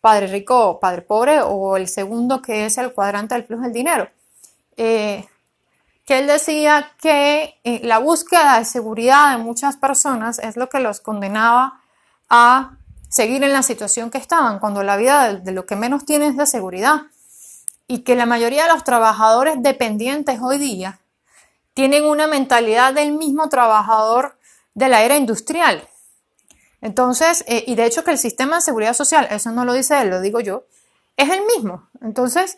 Padre 0.00 0.28
Rico 0.28 0.68
o 0.68 0.78
Padre 0.78 1.02
Pobre 1.02 1.40
o 1.42 1.76
el 1.76 1.88
segundo 1.88 2.42
que 2.42 2.64
es 2.64 2.78
el 2.78 2.92
cuadrante 2.92 3.34
del 3.34 3.42
flujo 3.42 3.64
del 3.64 3.72
dinero, 3.72 4.08
eh, 4.76 5.26
que 6.08 6.18
él 6.18 6.26
decía 6.26 6.92
que 7.02 7.60
eh, 7.64 7.80
la 7.84 7.98
búsqueda 7.98 8.58
de 8.58 8.64
seguridad 8.64 9.30
de 9.32 9.44
muchas 9.44 9.76
personas 9.76 10.38
es 10.38 10.56
lo 10.56 10.70
que 10.70 10.80
los 10.80 11.00
condenaba 11.00 11.82
a 12.30 12.78
seguir 13.10 13.44
en 13.44 13.52
la 13.52 13.62
situación 13.62 14.10
que 14.10 14.16
estaban, 14.16 14.58
cuando 14.58 14.82
la 14.82 14.96
vida 14.96 15.34
de, 15.34 15.52
lo 15.52 15.66
que 15.66 15.76
menos 15.76 16.06
tiene 16.06 16.28
es 16.28 16.36
de 16.38 16.46
seguridad. 16.46 17.02
Y 17.86 18.04
que 18.04 18.16
la 18.16 18.24
mayoría 18.24 18.62
de 18.62 18.72
los 18.72 18.84
trabajadores 18.84 19.56
dependientes 19.62 20.40
hoy 20.40 20.56
día 20.56 20.98
tienen 21.74 22.06
una 22.06 22.26
mentalidad 22.26 22.94
del 22.94 23.12
mismo 23.12 23.50
trabajador 23.50 24.38
de 24.72 24.88
la 24.88 25.02
era 25.02 25.18
industrial. 25.18 25.86
Entonces, 26.80 27.44
eh, 27.48 27.64
y 27.66 27.74
de 27.74 27.84
hecho 27.84 28.02
que 28.02 28.12
el 28.12 28.18
sistema 28.18 28.56
de 28.56 28.62
seguridad 28.62 28.94
social, 28.94 29.28
eso 29.30 29.50
no 29.50 29.66
lo 29.66 29.74
dice 29.74 30.00
él, 30.00 30.08
lo 30.08 30.22
digo 30.22 30.40
yo, 30.40 30.64
es 31.18 31.28
el 31.28 31.44
mismo. 31.44 31.86
Entonces, 32.00 32.56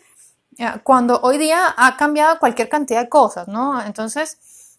cuando 0.83 1.19
hoy 1.21 1.37
día 1.37 1.73
ha 1.75 1.97
cambiado 1.97 2.39
cualquier 2.39 2.69
cantidad 2.69 3.01
de 3.01 3.09
cosas, 3.09 3.47
¿no? 3.47 3.81
Entonces, 3.83 4.77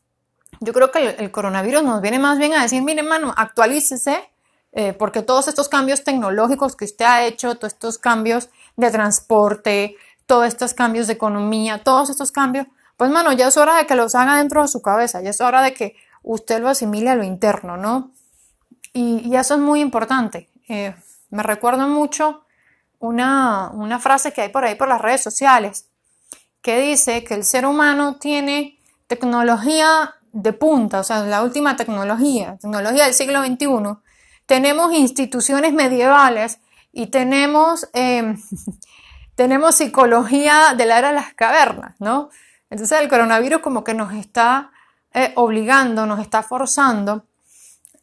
yo 0.60 0.72
creo 0.72 0.90
que 0.90 1.16
el, 1.18 1.30
coronavirus 1.30 1.82
nos 1.82 2.00
viene 2.00 2.18
más 2.18 2.38
bien 2.38 2.54
a 2.54 2.62
decir, 2.62 2.82
mire, 2.82 3.00
hermano, 3.00 3.34
actualícese, 3.36 4.30
eh, 4.72 4.92
porque 4.92 5.22
todos 5.22 5.48
estos 5.48 5.68
cambios 5.68 6.04
tecnológicos 6.04 6.76
que 6.76 6.84
usted 6.84 7.04
ha 7.04 7.24
hecho, 7.24 7.56
todos 7.56 7.72
estos 7.72 7.98
cambios 7.98 8.48
de 8.76 8.90
transporte, 8.90 9.96
todos 10.26 10.46
estos 10.46 10.72
cambios 10.72 11.06
de 11.08 11.14
economía, 11.14 11.82
todos 11.82 12.10
estos 12.10 12.30
cambios, 12.30 12.66
pues, 12.96 13.10
mano, 13.10 13.32
ya 13.32 13.48
es 13.48 13.56
hora 13.56 13.76
de 13.76 13.86
que 13.86 13.96
los 13.96 14.14
haga 14.14 14.36
dentro 14.36 14.62
de 14.62 14.68
su 14.68 14.80
cabeza, 14.80 15.20
ya 15.20 15.30
es 15.30 15.40
hora 15.40 15.62
de 15.62 15.74
que 15.74 15.96
usted 16.22 16.60
lo 16.60 16.68
asimile 16.68 17.10
a 17.10 17.16
lo 17.16 17.24
interno, 17.24 17.76
¿no? 17.76 18.12
Y, 18.92 19.34
eso 19.34 19.54
es 19.54 19.60
muy 19.60 19.80
importante. 19.80 20.48
Eh, 20.68 20.94
me 21.30 21.42
recuerdo 21.42 21.88
mucho 21.88 22.44
una, 23.02 23.98
frase 24.00 24.32
que 24.32 24.42
hay 24.42 24.48
por 24.48 24.64
ahí 24.64 24.76
por 24.76 24.88
las 24.88 25.00
redes 25.00 25.22
sociales 25.22 25.86
que 26.62 26.80
dice 26.80 27.24
que 27.24 27.34
el 27.34 27.44
ser 27.44 27.66
humano 27.66 28.16
tiene 28.16 28.78
tecnología 29.08 30.14
de 30.32 30.52
punta, 30.52 31.00
o 31.00 31.04
sea, 31.04 31.24
la 31.24 31.42
última 31.42 31.76
tecnología, 31.76 32.56
tecnología 32.60 33.04
del 33.04 33.14
siglo 33.14 33.44
XXI. 33.44 33.98
Tenemos 34.46 34.94
instituciones 34.94 35.72
medievales 35.72 36.60
y 36.92 37.08
tenemos, 37.08 37.88
em, 37.92 38.40
tenemos 39.34 39.74
psicología 39.74 40.74
de 40.76 40.86
la 40.86 40.98
era 40.98 41.08
de 41.08 41.14
las 41.14 41.34
cavernas, 41.34 41.96
¿no? 41.98 42.30
Entonces 42.70 43.00
el 43.00 43.08
coronavirus 43.08 43.60
como 43.60 43.82
que 43.82 43.94
nos 43.94 44.12
está 44.14 44.70
eh, 45.12 45.32
obligando, 45.34 46.06
nos 46.06 46.20
está 46.20 46.42
forzando 46.42 47.26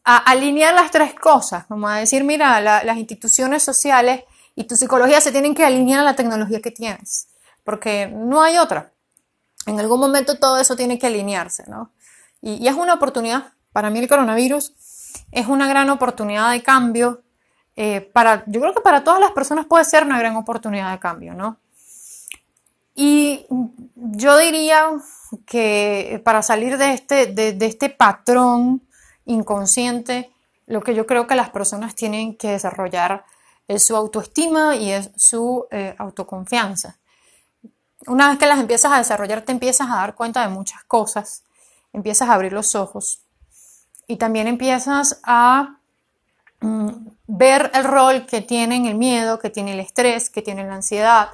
a 0.03 0.17
alinear 0.17 0.73
las 0.73 0.91
tres 0.91 1.13
cosas, 1.13 1.65
como 1.65 1.87
a 1.87 1.97
decir, 1.97 2.23
mira, 2.23 2.59
las 2.61 2.97
instituciones 2.97 3.63
sociales 3.63 4.23
y 4.59 4.65
tu 4.65 4.75
psicología 4.75 5.21
se 5.21 5.31
tienen 5.31 5.55
que 5.55 5.63
alinear 5.63 6.01
a 6.01 6.03
la 6.03 6.17
tecnología 6.17 6.59
que 6.59 6.69
tienes, 6.69 7.29
porque 7.63 8.07
no 8.07 8.41
hay 8.41 8.57
otra. 8.57 8.91
En 9.65 9.79
algún 9.79 10.01
momento 10.01 10.37
todo 10.37 10.59
eso 10.59 10.75
tiene 10.75 10.99
que 10.99 11.07
alinearse, 11.07 11.63
¿no? 11.69 11.93
Y, 12.41 12.67
es 12.67 12.75
una 12.75 12.95
oportunidad. 12.95 13.53
Para 13.71 13.89
mí 13.89 13.99
el 13.99 14.09
coronavirus 14.09 14.73
es 15.31 15.47
una 15.47 15.69
gran 15.69 15.89
oportunidad 15.89 16.51
de 16.51 16.61
cambio. 16.61 17.21
Eh, 17.77 18.01
para, 18.01 18.43
yo 18.47 18.59
creo 18.59 18.73
que 18.73 18.81
para 18.81 19.05
todas 19.05 19.21
las 19.21 19.31
personas 19.31 19.65
puede 19.65 19.85
ser 19.85 20.03
una 20.03 20.19
gran 20.19 20.35
oportunidad 20.35 20.91
de 20.91 20.99
cambio, 20.99 21.33
¿no? 21.33 21.55
Y 22.95 23.45
yo 23.95 24.37
diría 24.39 24.89
que 25.45 26.21
para 26.25 26.41
salir 26.41 26.77
de 26.77 26.91
este, 26.91 27.27
de, 27.27 27.53
de 27.53 27.65
este 27.65 27.89
patrón 27.89 28.81
inconsciente, 29.23 30.33
lo 30.65 30.81
que 30.81 30.95
yo 30.95 31.07
creo 31.07 31.27
que 31.27 31.35
las 31.35 31.49
personas 31.49 31.95
tienen 31.95 32.35
que 32.35 32.49
desarrollar 32.49 33.23
es 33.69 33.85
su 33.85 33.95
autoestima 33.95 34.75
y 34.75 34.91
es 34.91 35.11
su 35.15 35.67
eh, 35.69 35.95
autoconfianza. 35.99 36.97
Una 38.07 38.29
vez 38.29 38.39
que 38.39 38.47
las 38.47 38.59
empiezas 38.59 38.91
a 38.91 38.97
desarrollar, 38.97 39.43
te 39.43 39.51
empiezas 39.51 39.87
a 39.91 39.97
dar 39.97 40.15
cuenta 40.15 40.41
de 40.41 40.49
muchas 40.49 40.83
cosas, 40.85 41.43
empiezas 41.93 42.29
a 42.29 42.33
abrir 42.33 42.51
los 42.51 42.73
ojos 42.73 43.21
y 44.07 44.15
también 44.15 44.47
empiezas 44.47 45.19
a 45.23 45.77
mm, 46.61 46.89
ver 47.27 47.69
el 47.75 47.83
rol 47.83 48.25
que 48.25 48.41
tienen 48.41 48.87
el 48.87 48.95
miedo, 48.95 49.37
que 49.37 49.51
tiene 49.51 49.73
el 49.73 49.79
estrés, 49.81 50.31
que 50.31 50.41
tiene 50.41 50.65
la 50.65 50.73
ansiedad, 50.73 51.29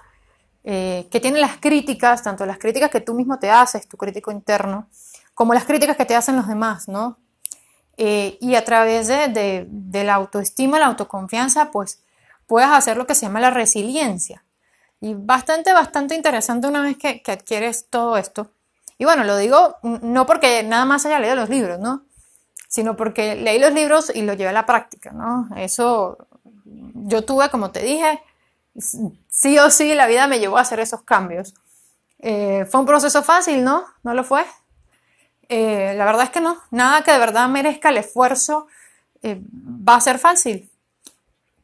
eh, 0.66 1.08
que 1.10 1.22
tiene 1.22 1.40
las 1.40 1.56
críticas, 1.58 2.22
tanto 2.22 2.46
las 2.46 2.58
críticas 2.58 2.92
que 2.92 3.00
tú 3.00 3.14
mismo 3.14 3.40
te 3.40 3.50
haces, 3.50 3.88
tu 3.88 3.96
crítico 3.96 4.30
interno, 4.30 4.90
como 5.34 5.54
las 5.54 5.64
críticas 5.64 5.96
que 5.96 6.06
te 6.06 6.18
hacen 6.18 6.36
los 6.36 6.50
demás, 6.50 6.90
¿no? 6.90 7.18
Eh, 7.96 8.38
y 8.42 8.56
a 8.56 8.66
través 8.66 9.08
de, 9.08 10.04
la 10.04 10.16
autoestima, 10.16 10.80
la 10.80 10.88
autoconfianza, 10.88 11.72
pues 11.72 12.02
puedes 12.48 12.70
hacer 12.70 12.98
lo 12.98 13.08
que 13.08 13.16
se 13.16 13.26
llama 13.26 13.40
la 13.40 13.52
resiliencia. 13.52 14.44
Y 15.02 15.14
bastante, 15.14 15.74
bastante 15.74 16.16
interesante 16.16 16.68
una 16.68 16.82
vez 16.82 16.98
que, 16.98 17.22
adquieres 17.32 17.88
todo 17.90 18.18
esto. 18.18 18.50
Y 18.98 19.06
bueno, 19.06 19.24
lo 19.24 19.38
digo 19.38 19.76
no 19.84 20.26
porque 20.26 20.64
nada 20.64 20.86
más 20.86 21.06
haya 21.06 21.20
leído 21.20 21.36
los 21.36 21.50
libros, 21.50 21.80
¿no? 21.80 22.04
Sino 22.68 22.96
porque 22.96 23.36
leí 23.36 23.60
los 23.60 23.74
libros 23.74 24.12
y 24.14 24.22
lo 24.22 24.34
llevé 24.34 24.50
a 24.50 24.54
la 24.54 24.66
práctica, 24.66 25.12
¿no? 25.12 25.50
Eso 25.58 26.18
yo 26.64 27.24
tuve, 27.24 27.50
como 27.50 27.72
te 27.72 27.82
dije, 27.82 28.22
sí 29.30 29.60
o 29.60 29.70
sí 29.70 29.94
la 29.94 30.08
vida 30.08 30.28
me 30.28 30.40
llevó 30.40 30.58
a 30.58 30.62
hacer 30.62 30.80
esos 30.80 31.02
cambios. 31.04 31.54
Eh, 32.20 32.66
fue 32.70 32.80
un 32.80 32.88
proceso 32.88 33.22
fácil, 33.22 33.64
¿no? 33.64 33.86
¿No 34.04 34.14
lo 34.14 34.24
fue? 34.24 34.46
Eh, 35.50 35.94
la 35.96 36.06
verdad 36.06 36.24
es 36.24 36.30
que 36.32 36.42
no. 36.42 36.58
Nada 36.72 37.04
que 37.04 37.12
de 37.12 37.20
verdad 37.20 37.48
merezca 37.50 37.90
el 37.90 37.98
esfuerzo 37.98 38.68
eh, 39.22 39.42
va 39.54 39.96
a 39.96 40.02
ser 40.02 40.20
fácil. 40.20 40.70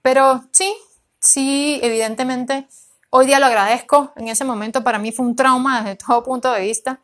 Pero 0.02 0.44
sí, 0.52 0.76
sí, 1.20 1.80
evidentemente, 1.84 2.68
hoy 3.10 3.26
día 3.26 3.40
lo 3.40 3.46
agradezco. 3.46 4.14
En 4.16 4.28
ese 4.28 4.46
momento 4.46 4.84
para 4.84 5.00
mí 5.00 5.12
fue 5.12 5.26
un 5.26 5.36
trauma 5.36 5.82
desde 5.82 5.98
todo 5.98 6.24
punto 6.24 6.52
de 6.52 6.62
vista. 6.62 7.00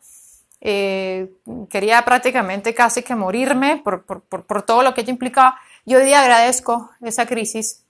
quería 0.60 2.04
prácticamente 2.04 2.74
casi 2.74 3.02
que 3.02 3.14
morirme 3.14 3.76
por, 3.76 4.04
por, 4.04 4.22
por 4.22 4.62
todo 4.62 4.82
lo 4.82 4.94
que 4.94 5.02
ello 5.02 5.10
implicaba. 5.10 5.58
Y 5.84 5.94
hoy 5.94 6.04
día 6.04 6.20
agradezco 6.20 6.90
esa 7.00 7.26
crisis 7.26 7.84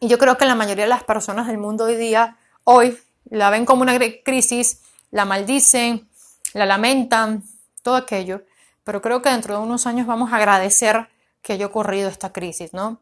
y 0.00 0.08
yo 0.08 0.18
creo 0.18 0.36
que 0.36 0.44
la 0.44 0.54
mayoría 0.54 0.84
de 0.84 0.90
las 0.90 1.04
personas 1.04 1.46
del 1.46 1.58
mundo 1.58 1.84
hoy 1.84 1.96
día, 1.96 2.36
hoy, 2.64 2.98
la 3.30 3.50
ven 3.50 3.64
como 3.64 3.82
una 3.82 3.98
crisis, 4.24 4.82
la 5.10 5.24
maldicen, 5.24 6.08
la 6.52 6.66
lamentan, 6.66 7.44
todo 7.82 7.96
aquello. 7.96 8.42
Pero 8.84 9.00
creo 9.00 9.22
que 9.22 9.30
dentro 9.30 9.56
de 9.56 9.62
unos 9.62 9.86
años 9.86 10.06
vamos 10.06 10.32
a 10.32 10.36
agradecer 10.36 11.08
que 11.42 11.54
haya 11.54 11.66
ocurrido 11.66 12.08
esta 12.08 12.32
crisis, 12.32 12.72
¿no? 12.72 13.00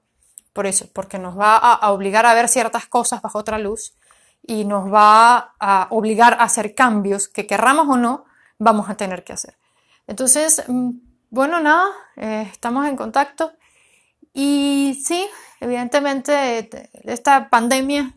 Por 0.55 0.67
eso, 0.67 0.89
porque 0.95 1.19
nos 1.19 1.39
va 1.39 1.57
a, 1.57 1.91
obligar 1.91 2.25
a 2.25 2.33
ver 2.33 2.49
ciertas 2.49 2.87
cosas 2.87 3.21
bajo 3.21 3.39
otra 3.39 3.59
luz 3.59 3.93
y 4.47 4.65
nos 4.65 4.91
va 4.91 5.55
a 5.59 5.89
obligar 5.91 6.35
a 6.35 6.45
hacer 6.45 6.75
cambios 6.75 7.29
que 7.29 7.47
querramos 7.47 7.89
o 7.89 7.97
no, 7.97 8.25
vamos 8.59 8.89
a 8.89 8.95
tener 8.95 9.25
que 9.25 9.35
hacer. 9.35 9.59
Entonces, 10.07 10.63
mm, 10.69 10.91
bueno, 11.31 11.61
nada, 11.61 11.87
eh, 12.17 12.49
estamos 12.53 12.87
en 12.87 12.97
contacto 12.97 13.53
y 14.33 15.03
sí, 15.05 15.29
evidentemente 15.61 16.89
esta 17.03 17.51
pandemia 17.51 18.15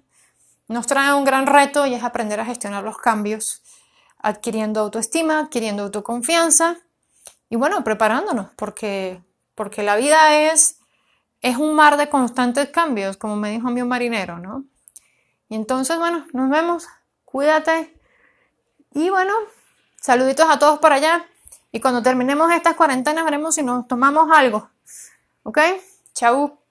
nos 0.68 0.86
trae 0.86 1.14
un 1.16 1.26
gran 1.26 1.48
reto 1.48 1.88
y 1.88 1.96
es 1.96 2.04
aprender 2.04 2.40
a 2.40 2.46
gestionar 2.46 2.84
los 2.84 2.98
cambios, 2.98 3.64
adquiriendo 4.20 4.82
autoestima, 4.82 5.40
adquiriendo 5.40 5.84
autoconfianza 5.84 6.78
y 7.50 7.56
bueno, 7.56 7.84
preparándonos, 7.84 8.50
porque, 8.56 9.24
porque 9.56 9.82
la 9.82 9.96
vida 9.96 10.52
es, 10.52 10.77
es 11.42 11.58
un 11.58 11.76
mar 11.76 11.98
de 11.98 12.10
constantes 12.10 12.70
cambios, 12.70 13.18
como 13.18 13.36
me 13.36 13.52
dijo 13.52 13.70
mi 13.70 13.84
marinero, 13.84 14.40
¿no? 14.40 14.66
Y 15.50 15.56
entonces, 15.56 15.98
bueno, 15.98 16.26
nos 16.34 16.50
vemos, 16.50 16.88
cuídate 17.26 17.98
y 18.94 19.10
bueno, 19.10 19.34
saluditos 20.02 20.50
a 20.50 20.60
todos 20.60 20.80
por 20.80 20.92
allá 20.92 21.26
y 21.72 21.80
cuando 21.80 22.02
terminemos 22.02 22.52
estas 22.52 22.76
cuarentenas 22.76 23.26
veremos 23.26 23.56
si 23.56 23.64
nos 23.64 23.88
tomamos 23.88 24.30
algo, 24.32 24.70
¿ok? 25.44 25.60
Chau. 26.14 26.67